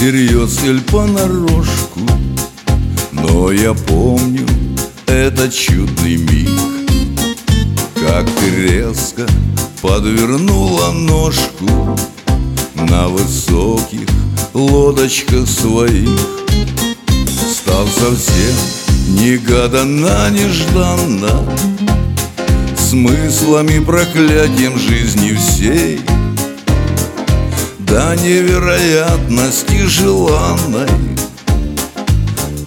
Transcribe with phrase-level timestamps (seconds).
[0.00, 2.00] всерьез или понарошку.
[3.12, 4.46] Но я помню
[5.06, 6.48] этот чудный миг
[7.94, 9.26] Как ты резко
[9.82, 11.98] подвернула ножку
[12.74, 14.08] На высоких
[14.54, 16.18] лодочках своих.
[17.52, 18.56] Став совсем
[19.08, 21.44] негаданно, нежданно
[22.74, 26.00] Смыслами, проклятием жизни всей
[27.90, 30.88] До невероятности желанной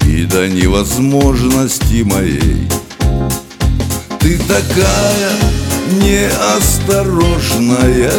[0.05, 2.68] И до невозможности моей.
[4.20, 5.32] Ты такая
[6.02, 8.12] неосторожная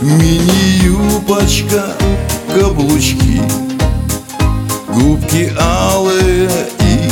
[0.00, 1.94] Мини-юбочка,
[2.52, 3.40] каблучки.
[4.88, 7.08] Губки алые и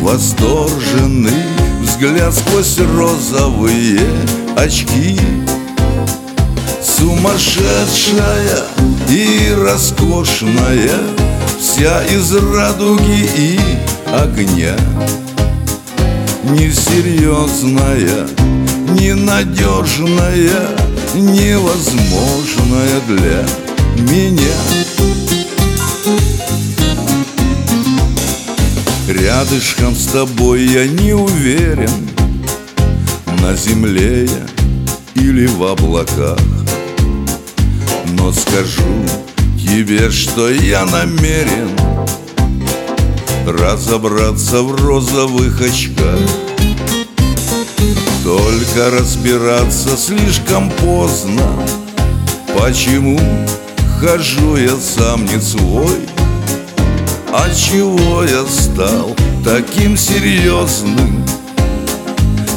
[0.00, 1.44] восторженный
[1.82, 4.08] Взгляд сквозь розовые
[4.56, 5.20] очки
[7.00, 8.66] Сумасшедшая
[9.08, 11.00] и роскошная
[11.58, 13.58] Вся из радуги и
[14.12, 14.76] огня.
[16.44, 18.28] Несерьезная,
[18.98, 20.76] ненадежная
[21.14, 23.46] Невозможная для
[23.96, 24.60] меня.
[29.08, 32.10] Рядышком с тобой я не уверен
[33.40, 36.38] На земле я или в облаках
[38.10, 39.06] Но скажу
[39.58, 41.70] тебе, что я намерен
[43.46, 46.18] Разобраться в розовых очках.
[48.22, 51.66] Только разбираться слишком поздно
[52.58, 53.18] Почему
[54.00, 56.10] хожу я сам не свой
[57.32, 59.14] а чего я стал
[59.44, 61.24] таким серьезным?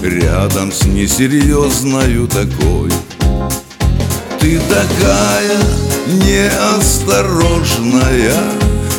[0.01, 2.89] Рядом с несерьезною такой
[4.43, 5.57] Ты такая
[6.05, 8.35] неосторожная.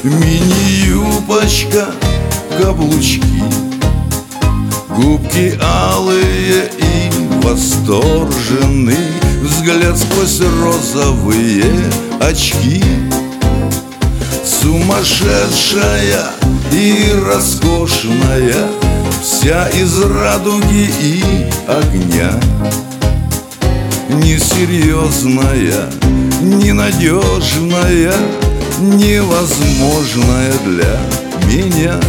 [0.03, 1.89] Мини-юбочка,
[2.59, 3.45] каблучки.
[4.89, 7.11] Губки алые и
[7.43, 8.97] восторженный
[9.43, 11.67] Взгляд сквозь розовые
[12.21, 12.83] очки.
[14.47, 16.31] Сумасшедшая
[16.73, 18.71] и роскошная.
[19.23, 21.23] Вся из радуги и
[21.69, 22.41] огня
[24.23, 25.91] Несерьезная,
[26.41, 28.13] ненадежная
[28.81, 30.99] Невозможная для
[31.47, 32.01] меня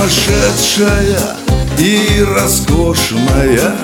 [0.00, 1.36] Сумасшедшая
[1.78, 3.74] и роскошная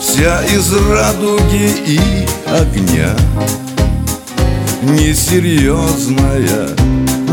[0.00, 2.00] Вся из радуги и
[2.48, 3.14] огня.
[4.82, 6.70] Несерьезная,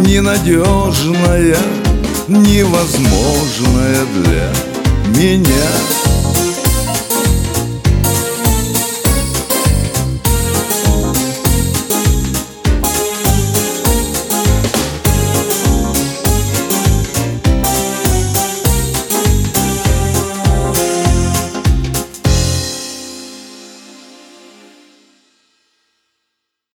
[0.06, 1.58] ненадежная
[2.28, 4.52] Невозможная для
[5.16, 6.07] меня